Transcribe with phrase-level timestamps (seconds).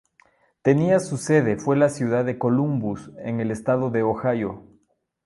[0.63, 4.65] Tenía su sede fue la ciudad de Columbus, en el estado de Ohio.